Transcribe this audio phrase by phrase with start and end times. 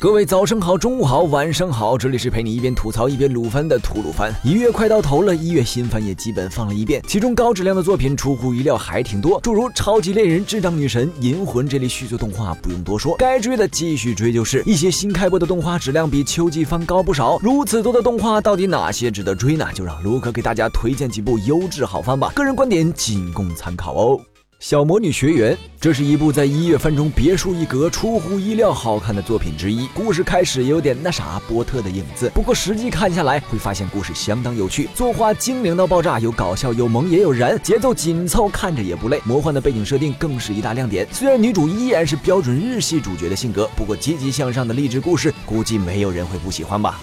[0.00, 4.32] 各位早上好，中午好，晚上好，这里是陪你一边吐槽一边撸番的吐鲁番。
[4.42, 14.62] 一月快到头了，一月新番也基本放了一遍，其中高质量的作品出乎意料还挺多，诸如《超级猎人》《智障女神》《银魂》这类续作动画不用多说，该追的继续追就是。
[14.64, 19.68] 一些新开播的动画质量比秋季番高不少，如此多的动画，到底哪些值得追呢？
[19.74, 24.18] 就让卢克给大家推荐几部优质好番吧，个人观点仅供参考哦。
[24.60, 29.86] 小魔女学园，这是一部在一月份中别树一格、出乎意料好看的作品之一。
[29.94, 39.18] 故事开始有点那啥波特的影子，不过实际看下来会发现故事相当有趣，作画精灵到爆炸，有搞笑，有萌，也有燃，节奏紧凑，看着也不累。
[39.24, 41.08] 魔幻的背景设定更是一大亮点。
[41.10, 47.00] 虽然女主依然是标准日系主角的性格，不过积极向上的励志故事，估计没有人会不喜欢吧。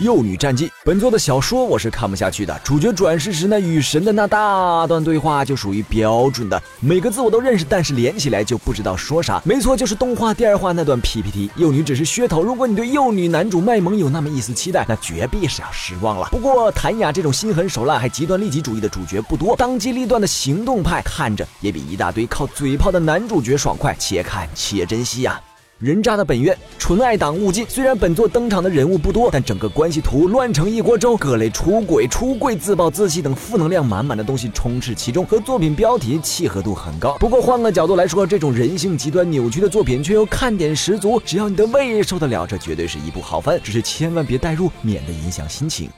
[0.00, 2.60] 幼女战记，本作的小说我是看不下去的。
[2.64, 9.40] 主角转世时那与神的那大段对话就属于标准的，每个字我都认识，但是连起来就不知道说啥。
[9.44, 11.48] 没错，就是动画第二话那段 PPT。
[11.56, 16.28] 幼女只是噱头，如果你对幼女男主卖萌有那么一丝期待，那绝壁是要失望了。
[16.30, 25.40] 不过谭雅这种心狠手辣还极端利己主义的主角不多，当机立断的行动派看着也比一大堆靠嘴炮的男主角爽快，且看且珍惜呀。
[25.84, 27.66] 人渣的本愿，纯爱党勿进。
[27.68, 37.18] 虽然本作登场的人物不多，但整个关系图乱成一锅粥，各类出轨、出柜、自暴自弃等负能量满满的东西充斥其中，和作品标题契合度很高。
[37.18, 43.60] 不过换个角度来说，这种人性极端扭曲的作品却又看点十足，只要你的胃受得了，这绝对是一部好番。
[43.62, 45.90] 只是千万别代入，免得影响心情。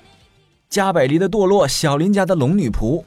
[0.68, 3.04] 加百利的堕落，小林家的龙女仆。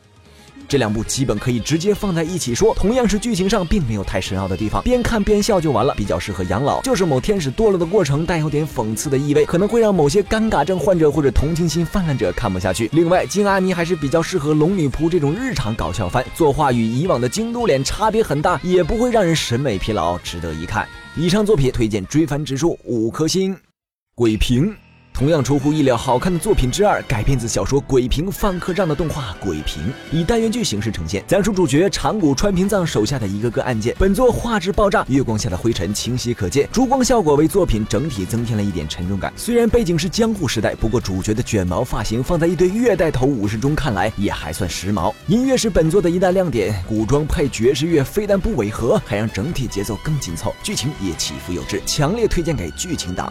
[0.67, 6.81] 这两部基本可以直接放在一起说，同样是剧情上并没有太深奥的地方，边看边笑就完了，比较适合养老。
[6.81, 12.89] 就是某天使堕落的过程带有点讽刺的意味，可能会让某些尴尬症患者或者同情心泛滥者看不下去。
[12.93, 20.87] 另外，金阿尼还是比较适合龙女仆这种日常搞笑番，作画与以往的京都脸差别很大，也不会让人审美疲劳，值得一看。
[21.15, 23.57] 以上作品推荐追番指数五颗星，
[24.15, 24.75] 鬼平。
[25.19, 29.83] 同样出乎意料好看的作品之二，改编自小说《鬼平饭客账》的动画《鬼平》，
[30.13, 33.93] 以单元剧形式呈现，讲述主角长谷川平藏手下的一个个案件。
[33.99, 39.33] 本作画质爆炸，月光下的灰尘清晰可见，烛光效果为作品整体增添了一点沉重感。
[39.35, 45.13] 虽然背景是江户时代，不过主角的卷毛发型放在一堆月带头武士中看来也还算时髦。
[45.27, 53.29] 音乐是本作的一大亮点，古装配爵士乐，非但不违和，还让整体节奏更紧凑，剧情也起伏有致，强烈推荐给剧情党。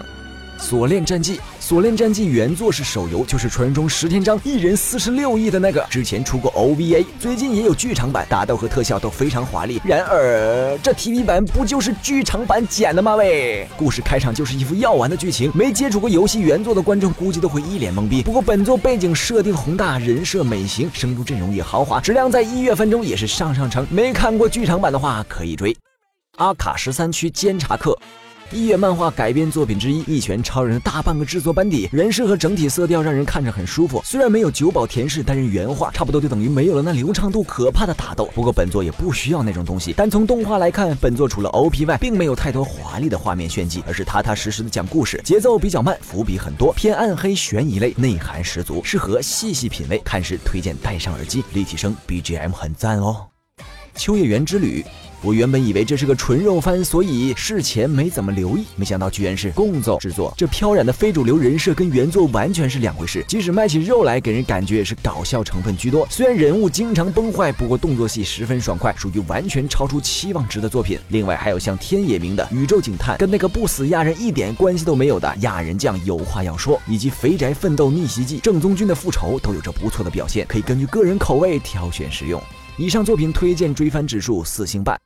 [0.59, 9.81] 锁链战记，锁链战记原作是手游，就是传说中石田章一人四十六亿的那个，之前出过 OVA，最近也有剧场版，打斗和特效都非常华丽。
[9.85, 13.15] 然而这 TV 版不就是剧场版剪的吗？
[13.15, 18.23] 喂，故事开场就是一副要完的剧情，没接触过游戏原作的观众估计都会一脸懵逼。
[18.23, 23.87] 不过本作背景设定宏大，人设美型，声优阵容也豪华，质量在一月份中也是上上乘。
[23.91, 25.75] 没看过剧场版的话可以追。
[26.37, 27.97] 阿卡十三区监察课。
[28.51, 34.01] 一月漫画改编作品之一，《一拳超人》的大半个制作班底，人设和整体色调让人看着很舒服。
[34.03, 38.25] 虽然没有久保田氏担任原画，差不多就等于没有了那流畅度可怕的打斗。
[38.35, 39.93] 不过本作也不需要那种东西。
[39.95, 50.01] 但从动画来看，本作除了 OP 外，并没有太多华丽的画面炫技，而是踏踏实实的讲故事，节奏比较慢，伏笔很多，偏暗黑悬疑类，内涵十足，适合细细品味。
[50.03, 53.27] 看时推荐戴上耳机，立体声 BGM 很赞哦。
[53.95, 54.83] 秋叶原之旅。
[55.23, 60.33] 我原本以为这是个纯肉番，所以事前没怎么留意，没想到居然是共奏制作。
[60.37, 63.25] 这飘染的非主流人设跟原作完全是两回事。
[63.27, 66.07] 即使卖起肉来，给人感觉也是搞笑成分居多。
[66.09, 70.99] 虽然人物经常崩坏，不过动作戏十分爽快，属于完全超出期望值的作品。
[71.09, 82.41] 另外还有像天野明的宇宙警探，跟那个不死亚人一点关系都没有的亚人酱有话要说，以及肥宅奋斗逆袭记正宗军的复仇，都有着不错的表现，可以根据个人口味挑选使用。
[82.77, 84.97] 以上作品推荐追番指数四星半。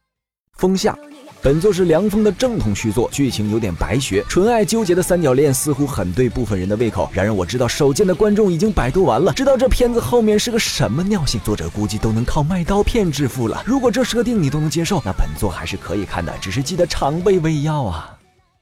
[0.59, 0.97] 风向，
[1.43, 7.11] 本作是凉风的正统续作，剧情有点白学，纯爱纠结的三角恋似乎很对部分人的胃口。
[7.13, 13.61] 然而我知道手贱的观众已经百度完了，知道这片子后面是个什么尿性，作者估计都能靠卖刀片致富了。
[13.67, 18.17] 如果这设定你都能接受，那本作还是可以看的，只是记得常备胃药啊。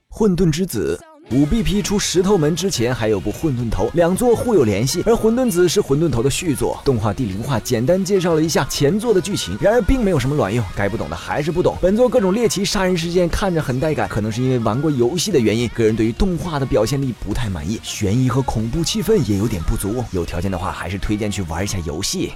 [0.09, 0.99] 混沌之子。
[1.33, 6.83] 五 B P 出石头门之前还有部混沌头，两座互有联系，而混沌子是混沌头的续作。
[6.85, 11.77] 动画第零话简单介绍了一下前作的剧情，然而并没有什么卵用，该不懂的还是不懂。
[11.81, 20.05] 本作各种猎奇杀人事件看着很带感，可能是因为玩过游戏的原因，个人对于动画的表现力不太满意，悬疑和恐怖气氛也有点不足。
[20.11, 22.33] 有条件的话，还是推荐去玩一下游戏。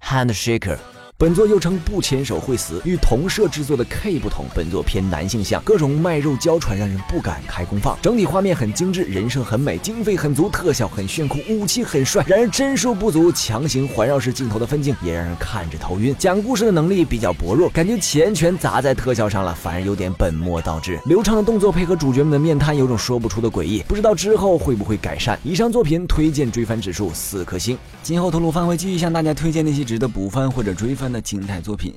[0.00, 0.78] Handshaker。
[1.16, 7.96] 本作又称不牵手会死，与同社制作的 K 不同，本作偏男性向，各种卖肉娇喘让人不敢开功放。
[8.02, 12.24] 整体画面很精致，人设很美，经费很足，特效很炫酷，武器很帅。
[12.26, 16.12] 然而帧数不足，强行环绕式镜头的分镜也让人看着头晕。
[16.18, 20.98] 讲故事的能力比较薄弱，感觉钱全砸在特效上了，反而有点本末倒置。
[21.06, 25.38] 流畅的动作配合主角们的面瘫，有种说不出的诡异，不知道之后会不会改善。
[25.44, 27.78] 以上作品推荐追番指数四颗星。
[28.02, 31.94] 今后头颅番会继续向大家推荐那些值得补番或者追番的精彩作品。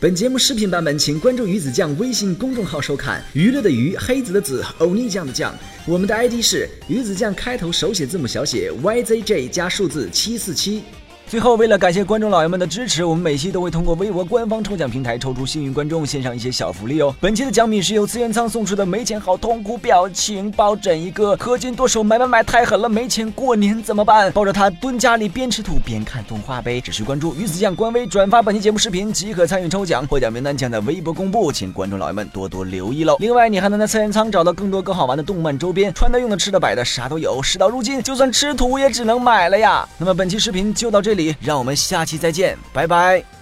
[0.00, 3.20] 本节目视频版本，请关注鱼子酱微信公众号收看。
[3.32, 5.52] 娱乐的娱，黑子的子，欧尼酱的酱。
[5.86, 10.84] 我们的 ID 是鱼子酱，开头手写字母小写 YZJ 加数字七四七。
[11.28, 17.14] 最后，为了感谢观众老爷们的支持，我们每期都会通过微博官方抽奖平台抽出幸运观众，献上一些小福利哦。
[17.20, 24.32] 本期的奖品是由资源仓送出的没钱好痛苦表情抱枕一个，氪金剁手买买买太狠了，没钱过年怎么办？
[24.32, 26.80] 抱着它蹲家里边吃土边看动画呗。
[26.80, 33.18] 只需关注鱼子酱官微，转发本期节目视频即可参与抽奖，获奖名单将在微博公布，请观众老爷们多多留意喽。
[33.20, 37.42] 另外，你还能在资源仓找到更多更好玩的动漫周边，穿的、用的、吃的、摆的，啥都有。
[37.42, 39.86] 事到如今，就算吃土也只能买了呀。
[39.98, 43.37] 那么本期视频就到这里让我们下期再见，拜拜。